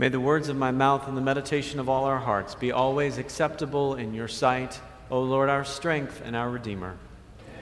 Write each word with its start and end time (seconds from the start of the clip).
May 0.00 0.08
the 0.08 0.18
words 0.18 0.48
of 0.48 0.56
my 0.56 0.70
mouth 0.70 1.08
and 1.08 1.14
the 1.14 1.20
meditation 1.20 1.78
of 1.78 1.90
all 1.90 2.06
our 2.06 2.18
hearts 2.18 2.54
be 2.54 2.72
always 2.72 3.18
acceptable 3.18 3.96
in 3.96 4.14
your 4.14 4.28
sight, 4.28 4.80
O 5.10 5.20
Lord, 5.20 5.50
our 5.50 5.62
strength 5.62 6.22
and 6.24 6.34
our 6.34 6.48
Redeemer. 6.48 6.96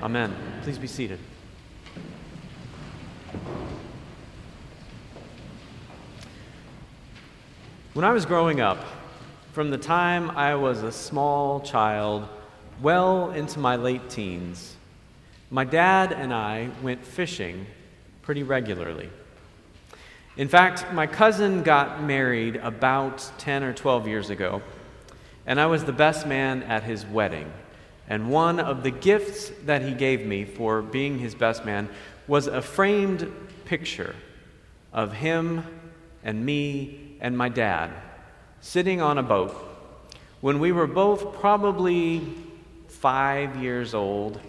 Amen. 0.01 0.33
Please 0.63 0.79
be 0.79 0.87
seated. 0.87 1.19
When 7.95 8.05
I 8.05 8.13
was 8.13 8.25
growing 8.25 8.61
up, 8.61 8.85
from 9.51 9.71
the 9.71 9.77
time 9.77 10.31
I 10.31 10.55
was 10.55 10.85
a 10.85 10.93
small 10.93 11.59
child, 11.63 12.29
well 12.81 13.33
into 13.33 13.59
my 13.59 13.75
late 13.75 14.11
teens, 14.11 14.77
my 15.51 15.65
dad 15.65 16.13
and 16.13 16.33
I 16.33 16.71
went 16.85 17.05
fishing 17.05 17.67
pretty 18.23 18.45
regularly. 18.45 19.11
In 20.39 20.47
fact, 20.47 20.93
my 20.93 21.09
cousin 21.09 21.65
got 21.65 22.01
married 22.01 22.57
about 22.57 23.29
10 23.39 23.65
or 23.65 23.73
12 23.73 24.07
years 24.07 24.31
ago, 24.31 24.63
and 25.45 25.61
I 25.61 25.67
was 25.67 25.85
the 25.85 25.93
best 25.93 26.29
man 26.29 26.63
at 26.63 26.85
his 26.85 27.05
wedding. 27.05 27.53
And 28.09 28.31
one 28.31 28.61
of 28.61 28.85
the 28.85 28.93
gifts 28.93 29.51
that 29.67 29.83
he 29.83 29.95
gave 29.95 30.25
me 30.25 30.45
for 30.45 30.81
being 30.81 31.19
his 31.19 31.35
best 31.35 31.65
man 31.65 31.89
was 32.29 32.47
a 32.47 32.63
framed 32.63 33.33
picture 33.65 34.15
of 34.93 35.13
him 35.13 35.65
and 36.23 36.47
me 36.47 37.17
and 37.21 37.37
my 37.37 37.49
dad 37.49 37.91
sitting 38.61 39.01
on 39.01 39.19
a 39.19 39.23
boat 39.25 39.51
when 40.41 40.61
we 40.61 40.71
were 40.71 40.87
both 40.87 41.35
probably 41.41 42.23
five 42.87 43.57
years 43.57 43.93
old, 43.93 44.41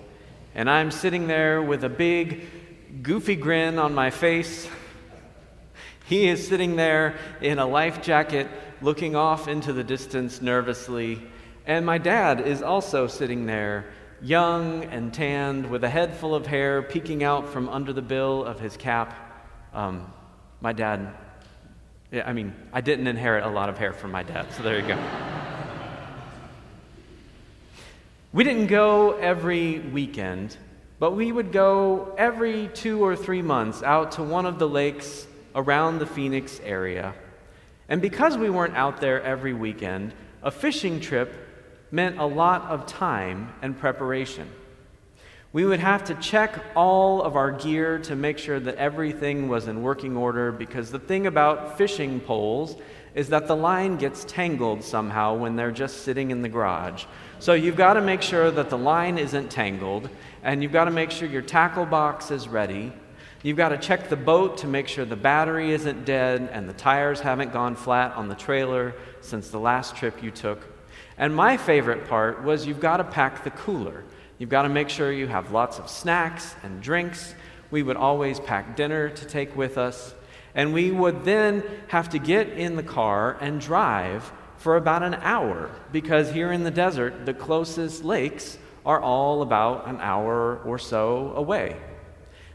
and 0.53 0.69
I'm 0.69 0.91
sitting 0.91 1.25
there 1.25 1.63
with 1.63 1.83
a 1.83 1.89
big, 1.89 3.01
goofy 3.01 3.35
grin 3.35 3.79
on 3.79 3.95
my 3.95 4.11
face. 4.11 4.69
He 6.09 6.27
is 6.27 6.47
sitting 6.47 6.75
there 6.75 7.19
in 7.39 7.59
a 7.59 7.67
life 7.67 8.01
jacket, 8.01 8.47
looking 8.81 9.15
off 9.15 9.47
into 9.47 9.73
the 9.73 9.83
distance 9.83 10.41
nervously, 10.41 11.21
and 11.67 11.85
my 11.85 11.99
dad 11.99 12.41
is 12.41 12.63
also 12.63 13.05
sitting 13.05 13.45
there, 13.45 13.85
young 14.19 14.85
and 14.85 15.13
tanned, 15.13 15.69
with 15.69 15.83
a 15.83 15.89
head 15.89 16.15
full 16.15 16.33
of 16.33 16.47
hair 16.47 16.81
peeking 16.81 17.23
out 17.23 17.47
from 17.49 17.69
under 17.69 17.93
the 17.93 18.01
bill 18.01 18.43
of 18.43 18.59
his 18.59 18.75
cap. 18.75 19.13
Um, 19.71 20.11
my 20.61 20.73
dad 20.73 21.13
yeah, 22.11 22.27
I 22.27 22.33
mean, 22.33 22.55
I 22.73 22.81
didn't 22.81 23.05
inherit 23.05 23.43
a 23.43 23.49
lot 23.49 23.69
of 23.69 23.77
hair 23.77 23.93
from 23.93 24.09
my 24.09 24.23
dad, 24.23 24.51
so 24.53 24.63
there 24.63 24.79
you 24.79 24.87
go. 24.87 24.97
we 28.33 28.43
didn't 28.43 28.65
go 28.65 29.11
every 29.11 29.77
weekend, 29.77 30.57
but 30.97 31.11
we 31.11 31.31
would 31.31 31.51
go 31.51 32.15
every 32.17 32.67
two 32.73 33.03
or 33.03 33.15
three 33.15 33.43
months 33.43 33.83
out 33.83 34.13
to 34.13 34.23
one 34.23 34.47
of 34.47 34.57
the 34.57 34.67
lakes 34.67 35.27
around 35.59 35.99
the 35.99 36.05
Phoenix 36.05 36.61
area. 36.63 37.13
And 37.89 38.01
because 38.01 38.37
we 38.37 38.49
weren't 38.49 38.77
out 38.77 39.01
there 39.01 39.21
every 39.21 39.53
weekend, 39.53 40.13
a 40.41 40.49
fishing 40.49 41.01
trip 41.01 41.33
meant 41.91 42.17
a 42.17 42.25
lot 42.25 42.61
of 42.63 42.85
time 42.85 43.51
and 43.61 43.77
preparation. 43.77 44.49
We 45.51 45.65
would 45.65 45.81
have 45.81 46.05
to 46.05 46.15
check 46.15 46.63
all 46.75 47.21
of 47.21 47.35
our 47.35 47.51
gear 47.51 47.99
to 47.99 48.15
make 48.15 48.37
sure 48.37 48.59
that 48.59 48.75
everything 48.75 49.49
was 49.49 49.67
in 49.67 49.81
working 49.81 50.15
order 50.15 50.51
because 50.53 50.91
the 50.91 50.99
thing 50.99 51.27
about 51.27 51.77
fishing 51.77 52.21
poles 52.21 52.77
is 53.15 53.27
that 53.29 53.47
the 53.47 53.55
line 53.55 53.97
gets 53.97 54.23
tangled 54.23 54.81
somehow 54.83 55.35
when 55.35 55.57
they're 55.57 55.71
just 55.71 56.03
sitting 56.03 56.31
in 56.31 56.41
the 56.41 56.47
garage. 56.47 57.03
So 57.39 57.53
you've 57.53 57.75
got 57.75 57.95
to 57.95 58.01
make 58.01 58.21
sure 58.21 58.49
that 58.51 58.69
the 58.69 58.77
line 58.77 59.17
isn't 59.17 59.49
tangled, 59.49 60.09
and 60.43 60.63
you've 60.63 60.71
got 60.71 60.85
to 60.85 60.91
make 60.91 61.11
sure 61.11 61.27
your 61.27 61.41
tackle 61.41 61.85
box 61.85 62.31
is 62.31 62.47
ready. 62.47 62.93
You've 63.41 63.57
got 63.57 63.69
to 63.69 63.77
check 63.77 64.09
the 64.09 64.15
boat 64.15 64.57
to 64.59 64.67
make 64.67 64.87
sure 64.87 65.05
the 65.05 65.15
battery 65.15 65.71
isn't 65.71 66.05
dead 66.05 66.49
and 66.51 66.67
the 66.67 66.73
tires 66.73 67.21
haven't 67.21 67.53
gone 67.53 67.75
flat 67.75 68.13
on 68.15 68.27
the 68.27 68.35
trailer 68.35 68.93
since 69.21 69.49
the 69.49 69.59
last 69.59 69.95
trip 69.95 70.21
you 70.21 70.31
took. 70.31 70.67
And 71.17 71.35
my 71.35 71.57
favorite 71.57 72.07
part 72.07 72.43
was 72.43 72.65
you've 72.65 72.79
got 72.79 72.97
to 72.97 73.03
pack 73.03 73.43
the 73.43 73.51
cooler 73.51 74.03
You've 74.39 74.49
got 74.49 74.61
to 74.61 74.69
make 74.69 74.87
sure 74.87 75.11
you 75.11 75.27
have 75.27 75.51
lots 75.51 75.79
of 75.79 75.89
snacks 75.89 76.55
and 76.63 76.81
drinks. 76.81 77.35
We 77.71 77.83
would 77.83 77.97
always 77.97 78.39
pack 78.39 78.77
dinner 78.77 79.09
to 79.09 79.25
take 79.25 79.55
with 79.55 79.77
us. 79.77 80.13
And 80.55 80.73
we 80.73 80.91
would 80.91 81.25
then 81.25 81.61
have 81.89 82.09
to 82.09 82.19
get 82.19 82.47
in 82.47 82.77
the 82.77 82.83
car 82.83 83.37
and 83.41 83.59
drive 83.59 84.31
for 84.57 84.77
about 84.77 85.03
an 85.03 85.15
hour 85.15 85.69
because 85.91 86.31
here 86.31 86.53
in 86.53 86.63
the 86.63 86.71
desert, 86.71 87.25
the 87.25 87.33
closest 87.33 88.05
lakes 88.05 88.57
are 88.85 89.01
all 89.01 89.41
about 89.41 89.87
an 89.87 89.97
hour 89.99 90.59
or 90.63 90.79
so 90.79 91.33
away. 91.35 91.75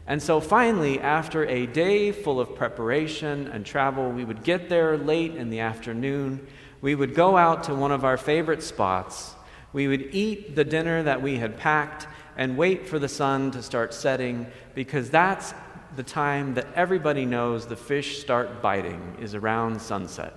And 0.07 0.21
so 0.21 0.39
finally, 0.39 0.99
after 0.99 1.45
a 1.45 1.65
day 1.65 2.11
full 2.11 2.39
of 2.39 2.55
preparation 2.55 3.47
and 3.47 3.65
travel, 3.65 4.11
we 4.11 4.23
would 4.23 4.43
get 4.43 4.69
there 4.69 4.97
late 4.97 5.35
in 5.35 5.49
the 5.49 5.61
afternoon. 5.61 6.45
We 6.81 6.93
would 6.93 7.15
go 7.15 7.37
out 7.37 7.63
to 7.65 7.75
one 7.75 7.91
of 7.91 8.05
our 8.05 8.17
favorite 8.17 8.61
spots 8.61 9.35
we 9.75 9.89
would 9.89 10.15
eat 10.15 10.55
the 10.55 10.63
dinner 10.63 11.03
that 11.03 11.21
we 11.21 11.35
had 11.35 11.57
packed 11.57 12.07
and 12.37 12.55
wait 12.55 12.87
for 12.87 12.97
the 12.97 13.09
sun 13.09 13.51
to 13.51 13.61
start 13.61 13.93
setting 13.93 14.47
because 14.73 15.09
that's 15.09 15.53
the 15.97 16.03
time 16.03 16.53
that 16.53 16.65
everybody 16.75 17.25
knows 17.25 17.65
the 17.65 17.75
fish 17.75 18.21
start 18.21 18.61
biting 18.61 19.17
is 19.19 19.35
around 19.35 19.81
sunset. 19.81 20.33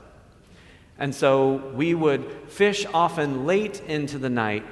And 0.98 1.14
so 1.14 1.70
we 1.72 1.94
would 1.94 2.28
fish 2.48 2.84
often 2.92 3.46
late 3.46 3.80
into 3.82 4.18
the 4.18 4.28
night, 4.28 4.64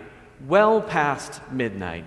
well 0.49 0.81
past 0.81 1.41
midnight. 1.53 2.05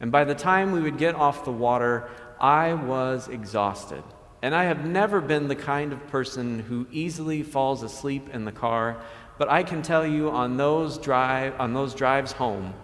And 0.00 0.12
by 0.12 0.24
the 0.24 0.34
time 0.34 0.72
we 0.72 0.80
would 0.80 0.98
get 0.98 1.14
off 1.14 1.44
the 1.44 1.52
water, 1.52 2.08
I 2.40 2.74
was 2.74 3.28
exhausted. 3.28 4.02
And 4.42 4.54
I 4.54 4.64
have 4.64 4.84
never 4.84 5.20
been 5.20 5.48
the 5.48 5.56
kind 5.56 5.92
of 5.92 6.06
person 6.08 6.60
who 6.60 6.86
easily 6.90 7.42
falls 7.42 7.82
asleep 7.82 8.28
in 8.32 8.44
the 8.44 8.52
car. 8.52 9.02
But 9.38 9.48
I 9.48 9.62
can 9.62 9.82
tell 9.82 10.06
you 10.06 10.30
on 10.30 10.56
those, 10.56 10.98
drive, 10.98 11.58
on 11.58 11.72
those 11.72 11.94
drives 11.94 12.32
home, 12.32 12.74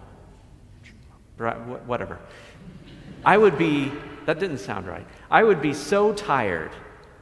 whatever, 1.37 2.19
I 3.25 3.37
would 3.37 3.57
be, 3.57 3.91
that 4.25 4.39
didn't 4.39 4.59
sound 4.59 4.87
right. 4.87 5.05
I 5.29 5.43
would 5.43 5.61
be 5.61 5.73
so 5.73 6.13
tired 6.13 6.71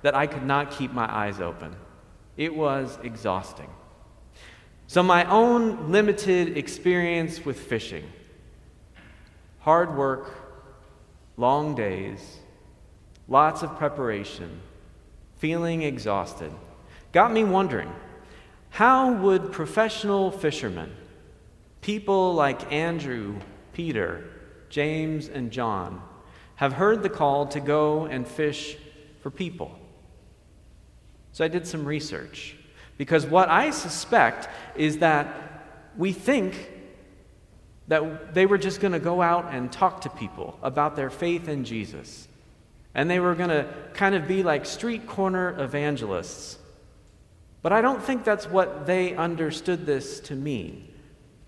that 0.01 0.15
I 0.15 0.27
could 0.27 0.43
not 0.43 0.71
keep 0.71 0.91
my 0.91 1.09
eyes 1.11 1.39
open. 1.39 1.75
It 2.37 2.53
was 2.55 2.97
exhausting. 3.03 3.69
So, 4.87 5.01
my 5.03 5.23
own 5.25 5.91
limited 5.91 6.57
experience 6.57 7.45
with 7.45 7.59
fishing 7.59 8.03
hard 9.61 9.95
work, 9.95 10.35
long 11.37 11.73
days, 11.73 12.37
lots 13.27 13.63
of 13.63 13.77
preparation, 13.77 14.61
feeling 15.37 15.81
exhausted 15.81 16.51
got 17.11 17.31
me 17.31 17.43
wondering 17.43 17.91
how 18.69 19.11
would 19.11 19.51
professional 19.51 20.31
fishermen, 20.31 20.95
people 21.81 22.33
like 22.33 22.71
Andrew, 22.71 23.35
Peter, 23.73 24.23
James, 24.69 25.27
and 25.27 25.51
John, 25.51 26.01
have 26.55 26.73
heard 26.73 27.03
the 27.03 27.09
call 27.09 27.47
to 27.47 27.59
go 27.59 28.05
and 28.05 28.25
fish 28.25 28.77
for 29.21 29.29
people? 29.29 29.77
So 31.33 31.43
I 31.43 31.49
did 31.49 31.67
some 31.67 31.83
research 31.85 32.55
because 32.97 33.25
what 33.25 33.49
I 33.49 33.71
suspect 33.71 34.47
is 34.75 34.99
that 34.99 35.91
we 35.97 36.13
think 36.13 36.69
that 37.91 38.33
they 38.33 38.45
were 38.45 38.57
just 38.57 38.79
going 38.79 38.93
to 38.93 38.99
go 38.99 39.21
out 39.21 39.53
and 39.53 39.71
talk 39.71 40.01
to 40.01 40.09
people 40.09 40.57
about 40.63 40.95
their 40.95 41.09
faith 41.09 41.47
in 41.47 41.65
Jesus. 41.65 42.27
And 42.95 43.09
they 43.09 43.19
were 43.19 43.35
going 43.35 43.49
to 43.49 43.67
kind 43.93 44.15
of 44.15 44.27
be 44.27 44.43
like 44.43 44.65
street 44.65 45.05
corner 45.07 45.61
evangelists 45.61 46.57
but 47.61 47.71
I 47.71 47.81
don't 47.81 48.01
think 48.03 48.23
that's 48.23 48.49
what 48.49 48.85
they 48.85 49.15
understood 49.15 49.85
this 49.85 50.19
to 50.21 50.35
mean. 50.35 50.87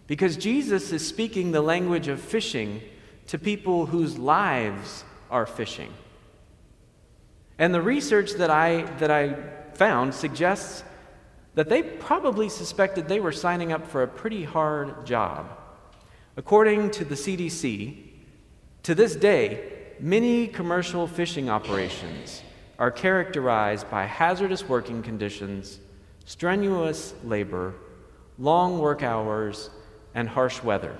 Because 0.05 0.37
Jesus 0.37 0.91
is 0.91 1.05
speaking 1.05 1.51
the 1.51 1.61
language 1.61 2.07
of 2.07 2.21
fishing 2.21 2.81
to 3.27 3.39
people 3.39 3.85
whose 3.85 4.17
lives 4.19 5.03
are 5.31 5.45
fishing. 5.45 5.91
And 7.57 7.73
the 7.73 7.81
research 7.81 8.33
that 8.33 8.49
I, 8.49 8.83
that 8.97 9.09
I 9.09 9.35
found 9.73 10.13
suggests 10.13 10.83
that 11.55 11.69
they 11.69 11.81
probably 11.81 12.49
suspected 12.49 13.07
they 13.07 13.19
were 13.19 13.31
signing 13.31 13.71
up 13.71 13.87
for 13.87 14.03
a 14.03 14.07
pretty 14.07 14.43
hard 14.43 15.05
job. 15.05 15.47
According 16.35 16.89
to 16.91 17.05
the 17.05 17.13
CDC, 17.13 17.95
to 18.83 18.95
this 18.95 19.15
day, 19.15 19.93
many 19.99 20.47
commercial 20.47 21.05
fishing 21.05 21.47
operations 21.47 22.41
are 22.79 22.89
characterized 22.89 23.89
by 23.91 24.05
hazardous 24.05 24.67
working 24.67 25.03
conditions 25.03 25.79
strenuous 26.25 27.13
labor, 27.23 27.75
long 28.39 28.79
work 28.79 29.03
hours, 29.03 29.69
and 30.15 30.27
harsh 30.27 30.63
weather. 30.63 30.97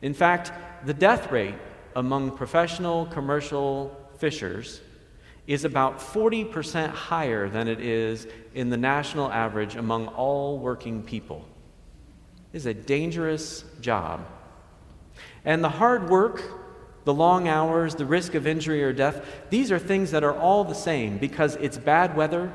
In 0.00 0.14
fact, 0.14 0.52
the 0.86 0.94
death 0.94 1.30
rate 1.30 1.56
among 1.96 2.36
professional 2.36 3.06
commercial 3.06 3.94
fishers 4.16 4.80
is 5.46 5.64
about 5.64 5.98
40% 5.98 6.88
higher 6.88 7.48
than 7.48 7.68
it 7.68 7.80
is 7.80 8.26
in 8.54 8.70
the 8.70 8.76
national 8.76 9.30
average 9.30 9.76
among 9.76 10.06
all 10.08 10.58
working 10.58 11.02
people. 11.02 11.44
It 12.52 12.58
is 12.58 12.66
a 12.66 12.74
dangerous 12.74 13.64
job. 13.80 14.26
And 15.44 15.62
the 15.62 15.68
hard 15.68 16.08
work, 16.08 16.42
the 17.04 17.14
long 17.14 17.48
hours, 17.48 17.94
the 17.94 18.06
risk 18.06 18.34
of 18.34 18.46
injury 18.46 18.82
or 18.82 18.92
death, 18.92 19.24
these 19.50 19.70
are 19.70 19.78
things 19.78 20.10
that 20.12 20.24
are 20.24 20.36
all 20.36 20.64
the 20.64 20.74
same 20.74 21.18
because 21.18 21.56
it's 21.56 21.76
bad 21.76 22.16
weather 22.16 22.52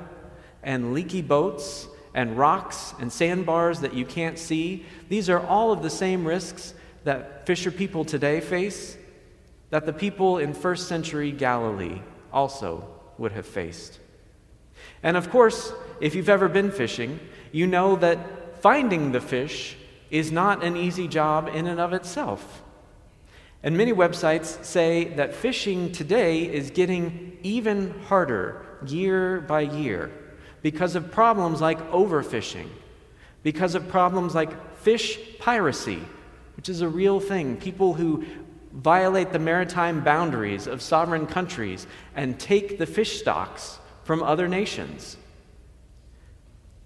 and 0.64 0.94
leaky 0.94 1.22
boats 1.22 1.88
and 2.14 2.38
rocks 2.38 2.94
and 3.00 3.12
sandbars 3.12 3.82
that 3.82 3.94
you 3.94 4.06
can't 4.06 4.40
see. 4.40 4.86
These 5.08 5.30
are 5.30 5.46
all 5.46 5.72
of 5.72 5.84
the 5.84 5.90
same 5.90 6.26
risks 6.26 6.74
that 7.04 7.46
fisher 7.46 7.72
people 7.72 8.04
today 8.04 8.42
face, 8.42 8.98
that 9.70 9.86
the 9.86 9.94
people 9.94 10.40
in 10.40 10.54
first 10.54 10.88
century 10.88 11.32
Galilee 11.32 12.02
also 12.34 12.88
would 13.18 13.32
have 13.34 13.46
faced. 13.46 14.00
And 15.04 15.16
of 15.16 15.30
course, 15.30 15.72
if 16.02 16.16
you've 16.16 16.30
ever 16.30 16.48
been 16.48 16.72
fishing, 16.72 17.20
you 17.52 17.68
know 17.68 17.96
that 17.98 18.62
finding 18.62 19.12
the 19.12 19.22
fish 19.22 19.78
is 20.10 20.32
not 20.32 20.64
an 20.64 20.76
easy 20.76 21.08
job 21.08 21.50
in 21.54 21.68
and 21.68 21.80
of 21.80 21.94
itself. 21.94 22.64
And 23.62 23.78
many 23.78 23.92
websites 23.92 24.64
say 24.64 25.06
that 25.16 25.36
fishing 25.36 25.92
today 25.92 26.44
is 26.44 26.72
getting 26.72 27.38
even 27.44 28.00
harder 28.02 28.66
year 28.86 29.42
by 29.42 29.62
year 29.62 30.12
because 30.62 30.96
of 30.96 31.12
problems 31.12 31.60
like 31.60 31.80
overfishing, 31.92 32.68
because 33.44 33.76
of 33.76 33.90
problems 33.90 34.34
like 34.34 34.78
fish 34.78 35.20
piracy, 35.40 36.02
which 36.56 36.70
is 36.70 36.82
a 36.82 36.88
real 36.88 37.20
thing. 37.20 37.58
People 37.58 37.94
who 37.94 38.26
violate 38.72 39.34
the 39.34 39.40
maritime 39.40 40.04
boundaries 40.04 40.68
of 40.68 40.82
sovereign 40.82 41.28
countries 41.28 41.86
and 42.16 42.40
take 42.40 42.78
the 42.78 42.86
fish 42.86 43.20
stocks 43.20 43.80
from 44.04 44.24
other 44.24 44.48
nations. 44.48 45.18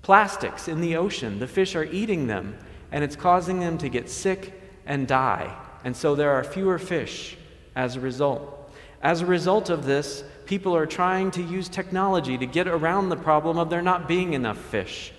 Plastics 0.02 0.68
in 0.68 0.81
the 0.81 0.96
ocean, 0.98 1.40
the 1.40 1.48
fish 1.48 1.75
are 1.75 1.86
eating 1.86 2.28
them, 2.28 2.58
and 2.92 3.04
it's 3.04 3.16
causing 3.16 3.60
them 3.60 3.78
to 3.78 3.90
get 3.90 4.10
sick 4.10 4.60
and 4.86 5.08
die. 5.08 5.56
And 5.84 5.96
so 5.96 6.16
there 6.16 6.32
are 6.32 6.44
fewer 6.44 6.80
fish 6.80 7.38
as 7.76 7.96
a 7.96 8.00
result. 8.00 8.72
As 9.02 9.22
a 9.22 9.26
result 9.26 9.70
of 9.70 9.86
this, 9.86 10.24
people 10.46 10.76
are 10.76 10.86
trying 10.86 11.32
to 11.32 11.42
use 11.42 11.68
technology 11.68 12.38
to 12.38 12.46
get 12.46 12.68
around 12.68 13.10
the 13.10 13.18
problem 13.18 13.58
of 13.58 13.70
there 13.70 13.82
not 13.82 14.08
being 14.08 14.34
enough 14.34 14.58
fish. 14.58 15.12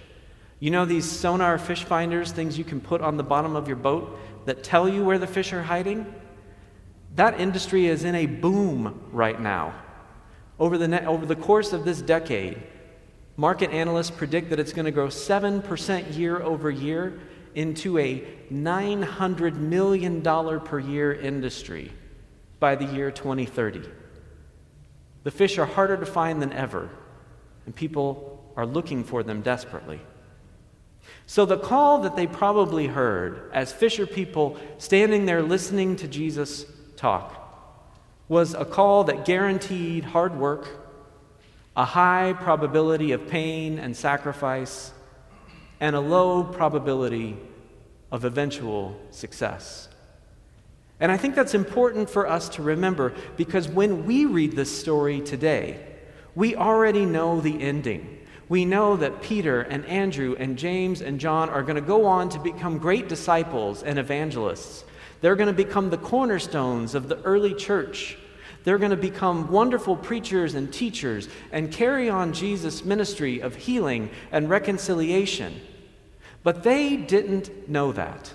You 0.60 0.70
know 0.70 0.84
these 0.84 1.10
sonar 1.10 1.58
fish 1.58 1.84
finders, 1.84 2.32
things 2.32 2.56
you 2.56 2.64
can 2.64 2.80
put 2.80 3.02
on 3.02 3.16
the 3.16 3.22
bottom 3.22 3.56
of 3.56 3.68
your 3.68 3.76
boat 3.76 4.18
that 4.46 4.64
tell 4.64 4.88
you 4.88 5.04
where 5.04 5.18
the 5.18 5.26
fish 5.26 5.52
are 5.52 5.62
hiding? 5.62 6.12
That 7.16 7.40
industry 7.40 7.86
is 7.86 8.04
in 8.04 8.14
a 8.14 8.26
boom 8.26 9.08
right 9.12 9.38
now. 9.38 9.74
Over 10.58 10.78
the, 10.78 10.88
ne- 10.88 11.06
over 11.06 11.26
the 11.26 11.36
course 11.36 11.72
of 11.72 11.84
this 11.84 12.00
decade, 12.00 12.62
market 13.36 13.70
analysts 13.70 14.10
predict 14.10 14.50
that 14.50 14.60
it's 14.60 14.72
going 14.72 14.86
to 14.86 14.90
grow 14.90 15.08
7% 15.08 16.16
year 16.16 16.40
over 16.40 16.70
year 16.70 17.20
into 17.54 17.98
a 17.98 18.24
$900 18.52 19.56
million 19.56 20.22
per 20.22 20.78
year 20.78 21.12
industry 21.12 21.92
by 22.60 22.74
the 22.74 22.84
year 22.84 23.10
2030. 23.10 23.82
The 25.22 25.30
fish 25.30 25.58
are 25.58 25.66
harder 25.66 25.96
to 25.96 26.06
find 26.06 26.40
than 26.42 26.52
ever, 26.52 26.90
and 27.66 27.74
people 27.74 28.52
are 28.56 28.66
looking 28.66 29.04
for 29.04 29.22
them 29.22 29.40
desperately. 29.40 30.00
So, 31.26 31.44
the 31.44 31.58
call 31.58 32.00
that 32.00 32.16
they 32.16 32.26
probably 32.26 32.86
heard 32.86 33.50
as 33.52 33.72
fisher 33.72 34.06
people 34.06 34.58
standing 34.78 35.26
there 35.26 35.42
listening 35.42 35.96
to 35.96 36.08
Jesus 36.08 36.66
talk 36.96 37.40
was 38.28 38.54
a 38.54 38.64
call 38.64 39.04
that 39.04 39.24
guaranteed 39.24 40.04
hard 40.04 40.38
work, 40.38 40.68
a 41.76 41.84
high 41.84 42.34
probability 42.38 43.12
of 43.12 43.28
pain 43.28 43.78
and 43.78 43.96
sacrifice, 43.96 44.92
and 45.80 45.96
a 45.96 46.00
low 46.00 46.44
probability 46.44 47.36
of 48.10 48.24
eventual 48.24 48.96
success. 49.10 49.88
And 51.00 51.10
I 51.10 51.16
think 51.16 51.34
that's 51.34 51.54
important 51.54 52.08
for 52.08 52.28
us 52.28 52.48
to 52.50 52.62
remember 52.62 53.12
because 53.36 53.68
when 53.68 54.06
we 54.06 54.24
read 54.24 54.52
this 54.52 54.70
story 54.76 55.20
today, 55.20 55.84
we 56.34 56.56
already 56.56 57.04
know 57.04 57.40
the 57.40 57.60
ending. 57.60 58.20
We 58.48 58.64
know 58.64 58.96
that 58.96 59.22
Peter 59.22 59.62
and 59.62 59.84
Andrew 59.86 60.36
and 60.38 60.56
James 60.56 61.00
and 61.00 61.18
John 61.18 61.48
are 61.48 61.62
going 61.62 61.76
to 61.76 61.80
go 61.82 62.06
on 62.06 62.28
to 62.30 62.38
become 62.38 62.78
great 62.78 63.08
disciples 63.08 63.82
and 63.82 63.98
evangelists. 63.98 64.84
They're 65.20 65.36
going 65.36 65.54
to 65.54 65.64
become 65.64 65.90
the 65.90 65.98
cornerstones 65.98 66.94
of 66.94 67.08
the 67.08 67.20
early 67.22 67.54
church. 67.54 68.18
They're 68.64 68.78
going 68.78 68.90
to 68.90 68.96
become 68.96 69.50
wonderful 69.50 69.94
preachers 69.94 70.54
and 70.54 70.72
teachers 70.72 71.28
and 71.52 71.70
carry 71.70 72.08
on 72.08 72.32
Jesus' 72.32 72.84
ministry 72.84 73.40
of 73.40 73.54
healing 73.54 74.10
and 74.32 74.48
reconciliation. 74.48 75.60
But 76.42 76.62
they 76.62 76.96
didn't 76.96 77.68
know 77.68 77.92
that. 77.92 78.32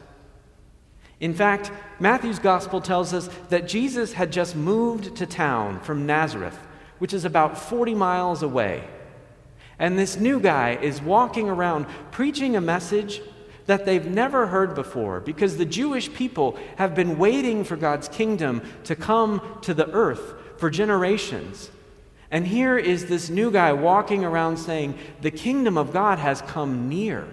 In 1.19 1.33
fact, 1.33 1.71
Matthew's 1.99 2.39
gospel 2.39 2.79
tells 2.79 3.13
us 3.13 3.27
that 3.49 3.67
Jesus 3.67 4.13
had 4.13 4.31
just 4.31 4.55
moved 4.55 5.15
to 5.17 5.25
town 5.25 5.79
from 5.81 6.05
Nazareth, 6.05 6.57
which 6.99 7.13
is 7.13 7.25
about 7.25 7.57
40 7.57 7.95
miles 7.95 8.41
away. 8.41 8.87
And 9.79 9.97
this 9.97 10.17
new 10.17 10.39
guy 10.39 10.77
is 10.81 11.01
walking 11.01 11.49
around 11.49 11.87
preaching 12.11 12.55
a 12.55 12.61
message 12.61 13.21
that 13.69 13.85
they've 13.85 14.07
never 14.07 14.47
heard 14.47 14.73
before 14.73 15.19
because 15.19 15.57
the 15.57 15.65
Jewish 15.65 16.11
people 16.11 16.57
have 16.77 16.95
been 16.95 17.19
waiting 17.19 17.63
for 17.63 17.77
God's 17.77 18.07
kingdom 18.07 18.63
to 18.85 18.95
come 18.95 19.59
to 19.61 19.75
the 19.75 19.87
earth 19.91 20.33
for 20.57 20.71
generations. 20.71 21.69
And 22.31 22.47
here 22.47 22.79
is 22.79 23.05
this 23.05 23.29
new 23.29 23.51
guy 23.51 23.73
walking 23.73 24.25
around 24.25 24.57
saying, 24.57 24.97
The 25.21 25.29
kingdom 25.29 25.77
of 25.77 25.93
God 25.93 26.17
has 26.17 26.41
come 26.41 26.89
near. 26.89 27.27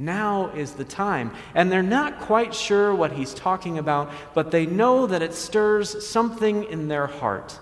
Now 0.00 0.48
is 0.48 0.72
the 0.72 0.84
time. 0.84 1.30
And 1.54 1.70
they're 1.70 1.80
not 1.80 2.18
quite 2.18 2.52
sure 2.52 2.92
what 2.92 3.12
he's 3.12 3.32
talking 3.32 3.78
about, 3.78 4.10
but 4.34 4.50
they 4.50 4.66
know 4.66 5.06
that 5.06 5.22
it 5.22 5.32
stirs 5.32 6.04
something 6.04 6.64
in 6.64 6.88
their 6.88 7.06
heart. 7.06 7.60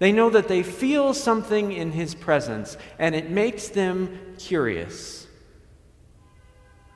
They 0.00 0.10
know 0.10 0.28
that 0.30 0.48
they 0.48 0.64
feel 0.64 1.14
something 1.14 1.70
in 1.70 1.92
his 1.92 2.16
presence, 2.16 2.76
and 2.98 3.14
it 3.14 3.30
makes 3.30 3.68
them 3.68 4.18
curious. 4.38 5.19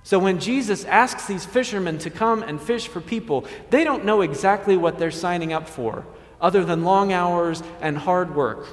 So 0.05 0.19
when 0.19 0.39
Jesus 0.39 0.85
asks 0.85 1.27
these 1.27 1.47
fishermen 1.47 1.97
to 2.01 2.11
come 2.11 2.43
and 2.43 2.61
fish 2.61 2.89
for 2.89 3.01
people, 3.01 3.47
they 3.71 3.85
don't 3.85 4.05
know 4.05 4.21
exactly 4.21 4.77
what 4.77 4.99
they're 4.99 5.11
signing 5.11 5.55
up 5.55 5.67
for, 5.67 6.05
other 6.43 6.63
than 6.63 6.85
long 6.85 7.11
hours 7.11 7.63
and 7.81 7.97
hard 7.97 8.37
work. 8.37 8.67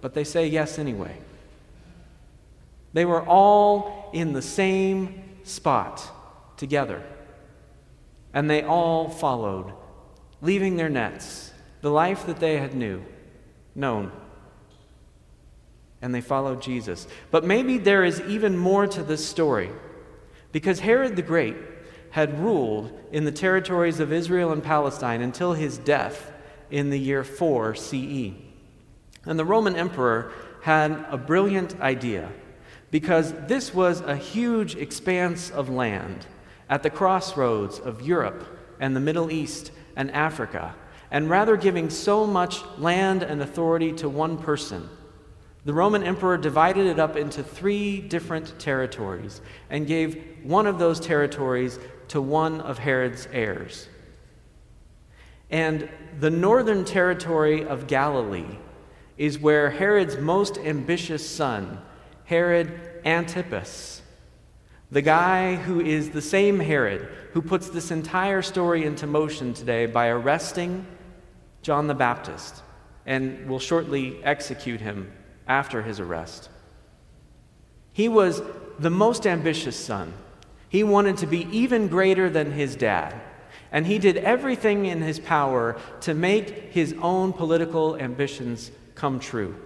But 0.00 0.14
they 0.14 0.24
say 0.24 0.46
yes 0.46 0.78
anyway. 0.78 1.18
They 2.94 3.04
were 3.04 3.22
all 3.22 4.10
in 4.14 4.32
the 4.32 4.40
same 4.40 5.22
spot 5.44 6.10
together. 6.56 7.02
And 8.32 8.48
they 8.48 8.62
all 8.62 9.10
followed, 9.10 9.74
leaving 10.40 10.76
their 10.76 10.88
nets, 10.88 11.52
the 11.82 11.90
life 11.90 12.24
that 12.24 12.40
they 12.40 12.56
had 12.56 12.74
knew, 12.74 13.04
known. 13.74 14.12
And 16.00 16.14
they 16.14 16.20
followed 16.20 16.62
Jesus. 16.62 17.06
But 17.30 17.44
maybe 17.44 17.78
there 17.78 18.04
is 18.04 18.20
even 18.22 18.56
more 18.56 18.86
to 18.86 19.02
this 19.02 19.26
story. 19.26 19.70
Because 20.52 20.80
Herod 20.80 21.16
the 21.16 21.22
Great 21.22 21.56
had 22.10 22.38
ruled 22.38 22.92
in 23.12 23.24
the 23.24 23.32
territories 23.32 24.00
of 24.00 24.12
Israel 24.12 24.52
and 24.52 24.62
Palestine 24.62 25.20
until 25.20 25.52
his 25.52 25.78
death 25.78 26.32
in 26.70 26.90
the 26.90 26.98
year 26.98 27.24
4 27.24 27.74
CE. 27.74 28.32
And 29.26 29.38
the 29.38 29.44
Roman 29.44 29.76
emperor 29.76 30.32
had 30.62 31.04
a 31.10 31.18
brilliant 31.18 31.80
idea 31.80 32.30
because 32.90 33.32
this 33.46 33.74
was 33.74 34.00
a 34.00 34.16
huge 34.16 34.74
expanse 34.76 35.50
of 35.50 35.68
land 35.68 36.26
at 36.70 36.82
the 36.82 36.90
crossroads 36.90 37.78
of 37.78 38.02
Europe 38.02 38.46
and 38.80 38.94
the 38.94 39.00
Middle 39.00 39.30
East 39.30 39.70
and 39.96 40.10
Africa. 40.12 40.74
And 41.10 41.30
rather 41.30 41.56
giving 41.56 41.90
so 41.90 42.26
much 42.26 42.62
land 42.76 43.22
and 43.22 43.40
authority 43.40 43.92
to 43.94 44.08
one 44.08 44.38
person, 44.38 44.88
the 45.68 45.74
Roman 45.74 46.02
emperor 46.02 46.38
divided 46.38 46.86
it 46.86 46.98
up 46.98 47.14
into 47.14 47.42
three 47.42 48.00
different 48.00 48.58
territories 48.58 49.42
and 49.68 49.86
gave 49.86 50.24
one 50.42 50.66
of 50.66 50.78
those 50.78 50.98
territories 50.98 51.78
to 52.08 52.22
one 52.22 52.62
of 52.62 52.78
Herod's 52.78 53.28
heirs. 53.32 53.86
And 55.50 55.86
the 56.20 56.30
northern 56.30 56.86
territory 56.86 57.66
of 57.66 57.86
Galilee 57.86 58.56
is 59.18 59.38
where 59.38 59.68
Herod's 59.68 60.16
most 60.16 60.56
ambitious 60.56 61.28
son, 61.28 61.82
Herod 62.24 63.02
Antipas, 63.04 64.00
the 64.90 65.02
guy 65.02 65.56
who 65.56 65.82
is 65.82 66.08
the 66.08 66.22
same 66.22 66.60
Herod 66.60 67.10
who 67.34 67.42
puts 67.42 67.68
this 67.68 67.90
entire 67.90 68.40
story 68.40 68.86
into 68.86 69.06
motion 69.06 69.52
today 69.52 69.84
by 69.84 70.08
arresting 70.08 70.86
John 71.60 71.88
the 71.88 71.94
Baptist 71.94 72.62
and 73.04 73.46
will 73.46 73.58
shortly 73.58 74.18
execute 74.24 74.80
him 74.80 75.12
after 75.48 75.82
his 75.82 75.98
arrest. 75.98 76.50
He 77.92 78.08
was 78.08 78.42
the 78.78 78.90
most 78.90 79.26
ambitious 79.26 79.76
son. 79.76 80.12
He 80.68 80.84
wanted 80.84 81.16
to 81.18 81.26
be 81.26 81.48
even 81.50 81.88
greater 81.88 82.30
than 82.30 82.52
his 82.52 82.76
dad. 82.76 83.20
And 83.72 83.86
he 83.86 83.98
did 83.98 84.18
everything 84.18 84.86
in 84.86 85.02
his 85.02 85.18
power 85.18 85.76
to 86.02 86.14
make 86.14 86.72
his 86.72 86.94
own 87.00 87.32
political 87.32 87.96
ambitions 87.96 88.70
come 88.94 89.18
true. 89.18 89.56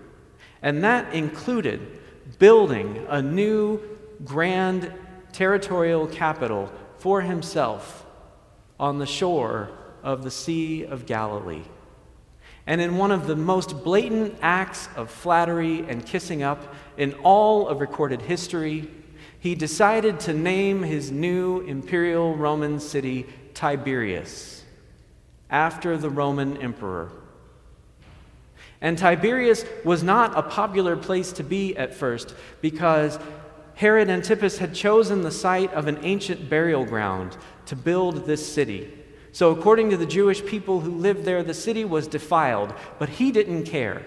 And 0.62 0.82
that 0.84 1.12
included 1.12 2.00
building 2.38 3.04
a 3.08 3.20
new 3.20 3.80
grand 4.24 4.92
territorial 5.32 6.06
capital 6.06 6.72
for 6.98 7.20
himself 7.20 8.06
on 8.78 8.98
the 8.98 9.06
shore 9.06 9.70
of 10.02 10.22
the 10.22 10.30
Sea 10.30 10.84
of 10.84 11.06
Galilee. 11.06 11.64
And 12.66 12.80
in 12.80 12.96
one 12.96 13.10
of 13.10 13.26
the 13.26 13.36
most 13.36 13.82
blatant 13.82 14.36
acts 14.40 14.88
of 14.94 15.10
flattery 15.10 15.80
and 15.88 16.06
kissing 16.06 16.42
up 16.42 16.74
in 16.96 17.14
all 17.22 17.68
of 17.68 17.80
recorded 17.80 18.22
history, 18.22 18.88
he 19.40 19.54
decided 19.54 20.20
to 20.20 20.32
name 20.32 20.82
his 20.82 21.10
new 21.10 21.60
imperial 21.62 22.36
Roman 22.36 22.78
city 22.78 23.26
Tiberias, 23.54 24.62
after 25.50 25.98
the 25.98 26.10
Roman 26.10 26.56
emperor. 26.58 27.10
And 28.80 28.96
Tiberias 28.96 29.64
was 29.84 30.02
not 30.02 30.36
a 30.36 30.42
popular 30.42 30.96
place 30.96 31.32
to 31.32 31.44
be 31.44 31.76
at 31.76 31.94
first 31.94 32.34
because 32.60 33.18
Herod 33.74 34.10
Antipas 34.10 34.58
had 34.58 34.74
chosen 34.74 35.22
the 35.22 35.30
site 35.30 35.72
of 35.72 35.88
an 35.88 35.98
ancient 36.02 36.48
burial 36.48 36.84
ground 36.84 37.36
to 37.66 37.76
build 37.76 38.26
this 38.26 38.46
city. 38.46 38.92
So, 39.32 39.50
according 39.50 39.88
to 39.90 39.96
the 39.96 40.06
Jewish 40.06 40.44
people 40.44 40.80
who 40.80 40.90
lived 40.90 41.24
there, 41.24 41.42
the 41.42 41.54
city 41.54 41.86
was 41.86 42.06
defiled, 42.06 42.74
but 42.98 43.08
he 43.08 43.32
didn't 43.32 43.64
care. 43.64 44.02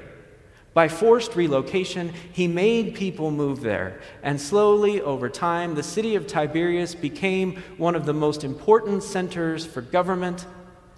By 0.75 0.87
forced 0.87 1.35
relocation, 1.35 2.13
he 2.31 2.47
made 2.47 2.95
people 2.95 3.31
move 3.31 3.61
there, 3.61 4.01
and 4.21 4.39
slowly, 4.39 5.01
over 5.01 5.29
time, 5.29 5.73
the 5.73 5.81
city 5.81 6.15
of 6.15 6.27
Tiberias 6.27 6.93
became 6.93 7.63
one 7.77 7.95
of 7.95 8.05
the 8.05 8.13
most 8.13 8.43
important 8.43 9.01
centers 9.01 9.65
for 9.65 9.81
government 9.81 10.45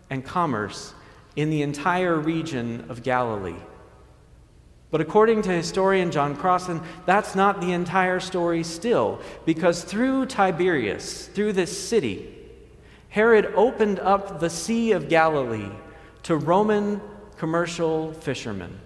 and 0.10 0.26
commerce 0.26 0.94
in 1.36 1.50
the 1.50 1.62
entire 1.62 2.16
region 2.16 2.86
of 2.90 3.04
Galilee. 3.04 3.62
But 4.90 5.02
according 5.02 5.44
to 5.44 5.52
historian 5.52 6.12
John 6.12 6.36
Crossan, 6.36 6.82
that's 7.06 7.36
not 7.36 7.62
the 7.62 7.72
entire 7.72 8.20
story 8.20 8.64
still, 8.64 9.22
because 9.46 9.84
through 9.84 10.26
Tiberias, 10.26 11.28
through 11.28 11.54
this 11.54 11.88
city, 11.88 12.37
Herod 13.10 13.54
opened 13.56 14.00
up 14.00 14.40
the 14.40 14.50
Sea 14.50 14.92
of 14.92 15.10
Galilee 15.10 15.72
to 16.24 16.36
Roman 16.36 17.02
commercial 17.38 18.14
fishermen. 18.14 18.80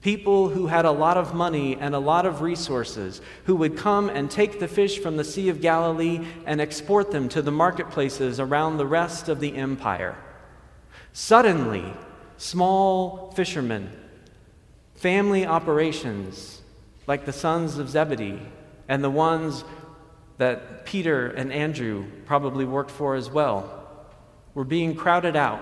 People 0.00 0.48
who 0.48 0.66
had 0.66 0.84
a 0.84 0.90
lot 0.90 1.16
of 1.16 1.34
money 1.34 1.76
and 1.76 1.94
a 1.94 1.98
lot 1.98 2.26
of 2.26 2.40
resources, 2.42 3.20
who 3.44 3.56
would 3.56 3.76
come 3.76 4.08
and 4.08 4.30
take 4.30 4.60
the 4.60 4.68
fish 4.68 4.98
from 4.98 5.16
the 5.16 5.24
Sea 5.24 5.48
of 5.48 5.60
Galilee 5.60 6.24
and 6.44 6.60
export 6.60 7.10
them 7.10 7.28
to 7.30 7.42
the 7.42 7.50
marketplaces 7.50 8.38
around 8.38 8.76
the 8.76 8.86
rest 8.86 9.28
of 9.28 9.40
the 9.40 9.56
empire. 9.56 10.16
Suddenly, 11.12 11.92
small 12.36 13.32
fishermen, 13.32 13.90
family 14.94 15.46
operations 15.46 16.60
like 17.06 17.24
the 17.24 17.32
sons 17.32 17.78
of 17.78 17.88
Zebedee 17.88 18.40
and 18.88 19.02
the 19.02 19.10
ones 19.10 19.64
that 20.38 20.84
Peter 20.84 21.28
and 21.28 21.52
Andrew 21.52 22.06
probably 22.26 22.64
worked 22.64 22.90
for 22.90 23.14
as 23.14 23.30
well 23.30 23.82
were 24.54 24.64
being 24.64 24.94
crowded 24.94 25.36
out 25.36 25.60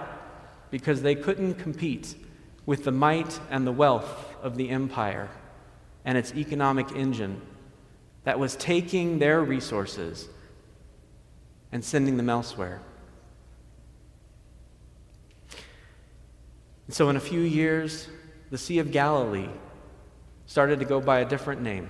because 0.70 1.02
they 1.02 1.14
couldn't 1.14 1.54
compete 1.54 2.14
with 2.66 2.84
the 2.84 2.90
might 2.90 3.38
and 3.50 3.66
the 3.66 3.72
wealth 3.72 4.34
of 4.42 4.56
the 4.56 4.70
empire 4.70 5.28
and 6.04 6.18
its 6.18 6.34
economic 6.34 6.90
engine 6.92 7.40
that 8.24 8.38
was 8.38 8.56
taking 8.56 9.18
their 9.18 9.42
resources 9.42 10.28
and 11.72 11.84
sending 11.84 12.16
them 12.16 12.30
elsewhere. 12.30 12.80
And 16.86 16.94
so, 16.94 17.08
in 17.08 17.16
a 17.16 17.20
few 17.20 17.40
years, 17.40 18.08
the 18.50 18.58
Sea 18.58 18.78
of 18.78 18.90
Galilee 18.90 19.48
started 20.46 20.78
to 20.80 20.84
go 20.84 21.00
by 21.00 21.20
a 21.20 21.24
different 21.24 21.62
name. 21.62 21.88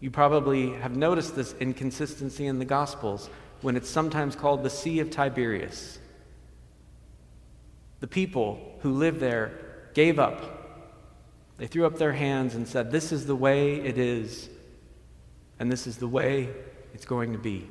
You 0.00 0.10
probably 0.10 0.72
have 0.72 0.96
noticed 0.96 1.34
this 1.34 1.54
inconsistency 1.54 2.46
in 2.46 2.58
the 2.58 2.64
Gospels 2.64 3.30
when 3.62 3.76
it's 3.76 3.88
sometimes 3.88 4.36
called 4.36 4.62
the 4.62 4.70
Sea 4.70 5.00
of 5.00 5.10
Tiberias. 5.10 5.98
The 8.00 8.06
people 8.06 8.76
who 8.80 8.92
lived 8.92 9.20
there 9.20 9.52
gave 9.94 10.18
up. 10.18 10.52
They 11.56 11.66
threw 11.66 11.86
up 11.86 11.96
their 11.96 12.12
hands 12.12 12.54
and 12.54 12.68
said, 12.68 12.90
This 12.90 13.12
is 13.12 13.24
the 13.24 13.34
way 13.34 13.76
it 13.76 13.96
is, 13.96 14.50
and 15.58 15.72
this 15.72 15.86
is 15.86 15.96
the 15.96 16.08
way 16.08 16.50
it's 16.92 17.06
going 17.06 17.32
to 17.32 17.38
be. 17.38 17.66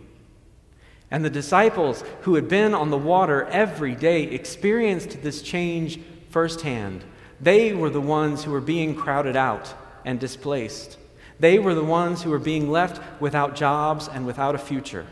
And 1.11 1.23
the 1.23 1.29
disciples 1.29 2.03
who 2.21 2.33
had 2.33 2.49
been 2.49 2.73
on 2.73 2.89
the 2.89 2.97
water 2.97 3.45
every 3.45 3.93
day 3.93 4.23
experienced 4.23 5.21
this 5.21 5.43
change 5.43 5.99
firsthand. 6.31 7.03
They 7.39 7.73
were 7.73 7.91
the 7.91 8.01
ones 8.01 8.43
who 8.43 8.51
were 8.51 8.61
being 8.61 8.95
crowded 8.95 9.35
out 9.35 9.71
and 10.03 10.19
displaced. 10.19 10.97
They 11.39 11.59
were 11.59 11.73
the 11.73 11.83
ones 11.83 12.23
who 12.23 12.29
were 12.29 12.39
being 12.39 12.71
left 12.71 13.01
without 13.21 13.55
jobs 13.55 14.07
and 14.07 14.25
without 14.25 14.55
a 14.55 14.59
future. 14.59 15.05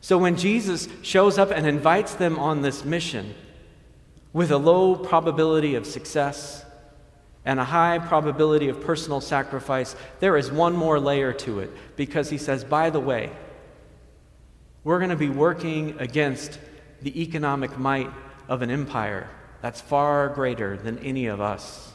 So 0.00 0.18
when 0.18 0.36
Jesus 0.36 0.88
shows 1.02 1.38
up 1.38 1.50
and 1.50 1.66
invites 1.66 2.14
them 2.14 2.38
on 2.38 2.62
this 2.62 2.84
mission 2.84 3.34
with 4.32 4.50
a 4.50 4.58
low 4.58 4.96
probability 4.96 5.74
of 5.74 5.86
success 5.86 6.64
and 7.44 7.60
a 7.60 7.64
high 7.64 7.98
probability 7.98 8.68
of 8.68 8.80
personal 8.80 9.20
sacrifice, 9.20 9.94
there 10.20 10.36
is 10.36 10.50
one 10.50 10.74
more 10.74 10.98
layer 10.98 11.32
to 11.32 11.60
it 11.60 11.70
because 11.96 12.30
he 12.30 12.38
says, 12.38 12.64
by 12.64 12.90
the 12.90 13.00
way, 13.00 13.30
we're 14.84 14.98
going 14.98 15.10
to 15.10 15.16
be 15.16 15.28
working 15.28 15.96
against 15.98 16.58
the 17.02 17.20
economic 17.20 17.78
might 17.78 18.10
of 18.48 18.62
an 18.62 18.70
empire 18.70 19.28
that's 19.60 19.80
far 19.80 20.28
greater 20.30 20.76
than 20.76 20.98
any 21.00 21.26
of 21.26 21.40
us. 21.40 21.89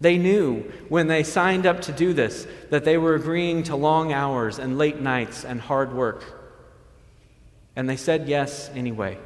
They 0.00 0.16
knew 0.16 0.62
when 0.88 1.08
they 1.08 1.22
signed 1.22 1.66
up 1.66 1.82
to 1.82 1.92
do 1.92 2.12
this 2.14 2.46
that 2.70 2.84
they 2.84 2.96
were 2.96 3.14
agreeing 3.14 3.64
to 3.64 3.76
long 3.76 4.12
hours 4.12 4.58
and 4.58 4.78
late 4.78 5.00
nights 5.00 5.44
and 5.44 5.60
hard 5.60 5.92
work. 5.92 6.24
And 7.76 7.88
they 7.88 7.96
said 7.96 8.28
yes 8.28 8.70
anyway. 8.74 9.18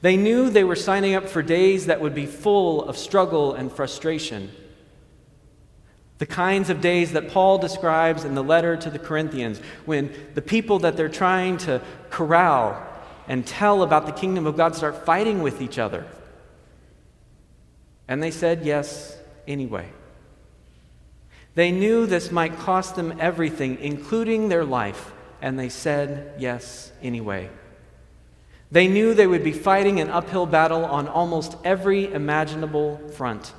They 0.00 0.16
knew 0.16 0.50
they 0.50 0.64
were 0.64 0.76
signing 0.76 1.14
up 1.14 1.28
for 1.28 1.42
days 1.42 1.86
that 1.86 2.00
would 2.00 2.14
be 2.14 2.26
full 2.26 2.82
of 2.84 2.98
struggle 2.98 3.54
and 3.54 3.70
frustration. 3.70 4.50
The 6.18 6.26
kinds 6.26 6.68
of 6.68 6.80
days 6.80 7.12
that 7.12 7.30
Paul 7.30 7.58
describes 7.58 8.24
in 8.24 8.34
the 8.34 8.42
letter 8.42 8.76
to 8.76 8.90
the 8.90 8.98
Corinthians, 8.98 9.60
when 9.84 10.12
the 10.34 10.42
people 10.42 10.80
that 10.80 10.96
they're 10.96 11.08
trying 11.08 11.56
to 11.58 11.80
corral 12.10 12.84
and 13.28 13.46
tell 13.46 13.82
about 13.82 14.06
the 14.06 14.12
kingdom 14.12 14.46
of 14.46 14.56
God 14.56 14.74
start 14.74 15.06
fighting 15.06 15.40
with 15.40 15.62
each 15.62 15.78
other. 15.78 16.04
And 18.08 18.20
they 18.20 18.32
said 18.32 18.64
yes 18.64 19.16
anyway. 19.46 19.88
They 21.54 21.70
knew 21.70 22.06
this 22.06 22.30
might 22.30 22.58
cost 22.58 22.96
them 22.96 23.14
everything, 23.20 23.78
including 23.80 24.48
their 24.48 24.64
life, 24.64 25.12
and 25.40 25.58
they 25.58 25.68
said 25.68 26.34
yes 26.38 26.92
anyway. 27.02 27.50
They 28.70 28.88
knew 28.88 29.12
they 29.12 29.26
would 29.26 29.44
be 29.44 29.52
fighting 29.52 30.00
an 30.00 30.08
uphill 30.08 30.46
battle 30.46 30.84
on 30.84 31.06
almost 31.06 31.56
every 31.62 32.10
imaginable 32.10 32.96
front, 33.08 33.52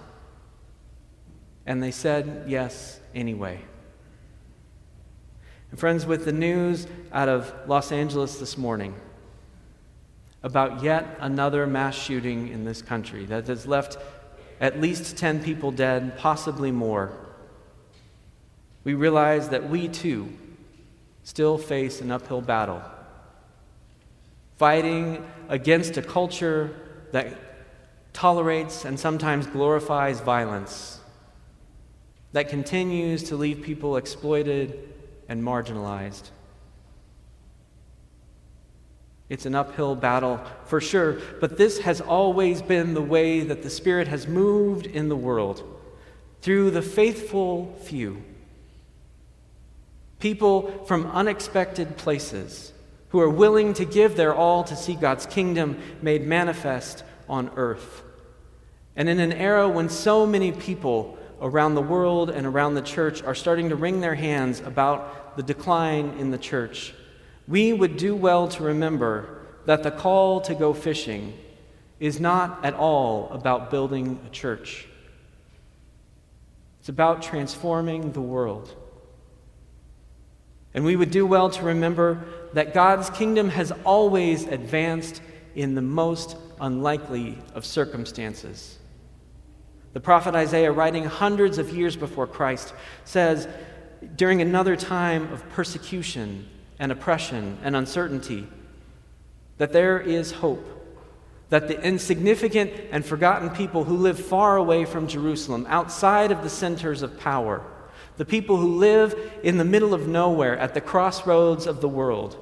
and 1.67 1.83
they 1.83 1.91
said 1.91 2.45
yes 2.47 2.99
anyway. 3.13 3.59
And 5.69 5.79
friends, 5.79 6.05
with 6.05 6.25
the 6.25 6.31
news 6.31 6.87
out 7.11 7.29
of 7.29 7.53
Los 7.67 7.91
Angeles 7.91 8.39
this 8.39 8.57
morning 8.57 8.95
about 10.41 10.83
yet 10.83 11.17
another 11.19 11.65
mass 11.65 11.95
shooting 11.95 12.49
in 12.49 12.65
this 12.65 12.81
country 12.81 13.25
that 13.25 13.47
has 13.47 13.65
left 13.65 13.97
at 14.63 14.79
least 14.79 15.17
10 15.17 15.43
people 15.43 15.71
dead, 15.71 16.17
possibly 16.17 16.71
more, 16.71 17.11
we 18.85 18.93
realize 18.93 19.49
that 19.49 19.69
we 19.69 19.89
too 19.89 20.31
still 21.23 21.57
face 21.57 21.99
an 21.99 22.09
uphill 22.09 22.39
battle, 22.39 22.81
fighting 24.55 25.21
against 25.49 25.97
a 25.97 26.01
culture 26.01 26.73
that 27.11 27.27
tolerates 28.13 28.85
and 28.85 28.97
sometimes 28.97 29.47
glorifies 29.47 30.21
violence, 30.21 31.01
that 32.31 32.47
continues 32.47 33.21
to 33.23 33.35
leave 33.35 33.61
people 33.63 33.97
exploited 33.97 34.93
and 35.27 35.43
marginalized. 35.43 36.29
It's 39.33 39.47
an 39.47 39.55
uphill 39.55 39.95
battle 39.95 40.39
for 40.65 40.79
sure, 40.79 41.17
but 41.41 41.57
this 41.57 41.79
has 41.79 41.99
always 41.99 42.61
been 42.61 42.93
the 42.93 43.01
way 43.01 43.39
that 43.39 43.63
the 43.63 43.69
Spirit 43.71 44.07
has 44.07 44.27
moved 44.27 44.85
in 44.85 45.09
the 45.09 45.15
world 45.15 45.63
through 46.43 46.69
the 46.69 46.83
faithful 46.83 47.75
few. 47.81 48.21
People 50.19 50.85
from 50.85 51.07
unexpected 51.07 51.97
places 51.97 52.73
who 53.09 53.19
are 53.21 53.29
willing 53.29 53.73
to 53.73 53.85
give 53.85 54.15
their 54.15 54.35
all 54.35 54.63
to 54.65 54.75
see 54.75 54.93
God's 54.93 55.25
kingdom 55.25 55.79
made 56.03 56.27
manifest 56.27 57.03
on 57.27 57.49
earth. 57.55 58.03
And 58.95 59.09
in 59.09 59.19
an 59.19 59.33
era 59.33 59.67
when 59.67 59.89
so 59.89 60.27
many 60.27 60.51
people 60.51 61.17
around 61.41 61.73
the 61.73 61.81
world 61.81 62.29
and 62.29 62.45
around 62.45 62.75
the 62.75 62.83
church 62.83 63.23
are 63.23 63.33
starting 63.33 63.69
to 63.69 63.75
wring 63.75 63.99
their 63.99 64.13
hands 64.13 64.59
about 64.59 65.37
the 65.37 65.43
decline 65.43 66.11
in 66.19 66.29
the 66.29 66.37
church, 66.37 66.93
we 67.47 67.73
would 67.73 67.97
do 67.97 68.15
well 68.15 68.47
to 68.49 68.63
remember 68.63 69.41
that 69.65 69.83
the 69.83 69.91
call 69.91 70.41
to 70.41 70.55
go 70.55 70.73
fishing 70.73 71.33
is 71.99 72.19
not 72.19 72.63
at 72.65 72.73
all 72.73 73.29
about 73.31 73.71
building 73.71 74.19
a 74.25 74.29
church. 74.29 74.87
It's 76.79 76.89
about 76.89 77.21
transforming 77.21 78.11
the 78.11 78.21
world. 78.21 78.75
And 80.73 80.83
we 80.83 80.95
would 80.95 81.11
do 81.11 81.25
well 81.25 81.49
to 81.51 81.63
remember 81.63 82.25
that 82.53 82.73
God's 82.73 83.09
kingdom 83.09 83.49
has 83.49 83.71
always 83.85 84.45
advanced 84.45 85.21
in 85.55 85.75
the 85.75 85.81
most 85.81 86.35
unlikely 86.59 87.37
of 87.53 87.65
circumstances. 87.65 88.79
The 89.93 89.99
prophet 89.99 90.33
Isaiah, 90.33 90.71
writing 90.71 91.05
hundreds 91.05 91.57
of 91.57 91.69
years 91.69 91.95
before 91.95 92.25
Christ, 92.25 92.73
says, 93.05 93.47
during 94.15 94.41
another 94.41 94.75
time 94.75 95.31
of 95.31 95.47
persecution 95.51 96.49
and 96.83 96.91
oppression 96.91 97.57
and 97.63 97.77
uncertainty, 97.77 98.45
that 99.57 99.71
there 99.71 99.97
is 99.97 100.33
hope, 100.33 100.67
that 101.47 101.69
the 101.69 101.81
insignificant 101.81 102.73
and 102.91 103.05
forgotten 103.05 103.49
people 103.49 103.85
who 103.85 103.95
live 103.95 104.19
far 104.19 104.57
away 104.57 104.83
from 104.83 105.07
Jerusalem, 105.07 105.65
outside 105.69 106.29
of 106.29 106.43
the 106.43 106.49
centers 106.49 107.01
of 107.01 107.17
power, 107.17 107.63
the 108.17 108.25
people 108.25 108.57
who 108.57 108.75
live 108.75 109.17
in 109.43 109.57
the 109.57 109.63
middle 109.63 109.93
of 109.93 110.09
nowhere 110.09 110.57
at 110.57 110.73
the 110.73 110.81
crossroads 110.81 111.67
of 111.67 111.79
the 111.79 111.87
world, 111.87 112.35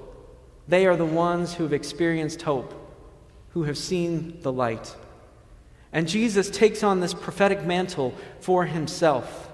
they 0.67 0.87
are 0.87 0.95
the 0.95 1.05
ones 1.05 1.53
who 1.53 1.61
have 1.61 1.73
experienced 1.73 2.41
hope, 2.41 2.73
who 3.49 3.65
have 3.65 3.77
seen 3.77 4.41
the 4.41 4.51
light. 4.51 4.95
And 5.93 6.07
Jesus 6.07 6.49
takes 6.49 6.81
on 6.81 6.99
this 6.99 7.13
prophetic 7.13 7.63
mantle 7.63 8.15
for 8.39 8.65
himself. 8.65 9.50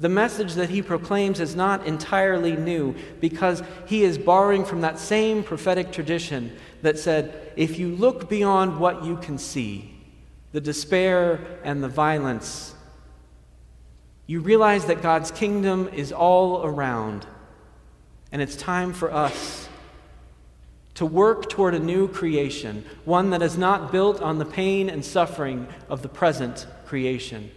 The 0.00 0.08
message 0.08 0.54
that 0.54 0.70
he 0.70 0.80
proclaims 0.80 1.40
is 1.40 1.56
not 1.56 1.86
entirely 1.86 2.56
new 2.56 2.94
because 3.20 3.62
he 3.86 4.04
is 4.04 4.16
borrowing 4.16 4.64
from 4.64 4.82
that 4.82 4.98
same 4.98 5.42
prophetic 5.42 5.90
tradition 5.90 6.56
that 6.82 6.98
said, 6.98 7.52
if 7.56 7.78
you 7.78 7.88
look 7.88 8.28
beyond 8.28 8.78
what 8.78 9.04
you 9.04 9.16
can 9.16 9.38
see, 9.38 9.94
the 10.52 10.60
despair 10.60 11.40
and 11.64 11.82
the 11.82 11.88
violence, 11.88 12.74
you 14.26 14.40
realize 14.40 14.84
that 14.84 15.02
God's 15.02 15.30
kingdom 15.32 15.88
is 15.88 16.12
all 16.12 16.64
around, 16.64 17.26
and 18.30 18.40
it's 18.40 18.56
time 18.56 18.92
for 18.92 19.12
us 19.12 19.68
to 20.94 21.06
work 21.06 21.48
toward 21.48 21.74
a 21.74 21.78
new 21.78 22.06
creation, 22.08 22.84
one 23.04 23.30
that 23.30 23.42
is 23.42 23.56
not 23.56 23.90
built 23.90 24.20
on 24.20 24.38
the 24.38 24.44
pain 24.44 24.88
and 24.90 25.04
suffering 25.04 25.66
of 25.88 26.02
the 26.02 26.08
present 26.08 26.66
creation. 26.86 27.50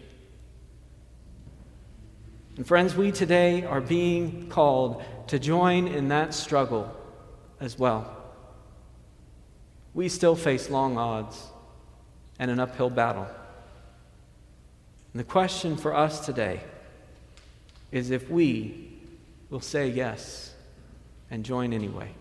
And 2.62 2.68
friends, 2.68 2.96
we 2.96 3.12
today 3.12 3.64
are 3.64 3.82
being 3.82 4.48
called 4.48 5.04
to 5.30 5.40
join 5.40 5.88
in 5.88 6.10
that 6.10 6.32
struggle 6.32 6.96
as 7.60 7.80
well. 7.80 8.16
We 9.96 10.10
still 10.10 10.36
face 10.36 10.70
long 10.70 10.96
odds 10.96 11.44
and 12.38 12.52
an 12.52 12.60
uphill 12.60 12.92
battle. 12.92 13.26
And 15.12 15.20
the 15.20 15.24
question 15.24 15.76
for 15.76 15.96
us 15.96 16.24
today 16.24 16.62
is 17.92 18.12
if 18.12 18.30
we 18.30 18.94
will 19.50 19.60
say 19.60 19.88
yes 19.88 20.54
and 21.32 21.44
join 21.44 21.74
anyway. 21.74 22.14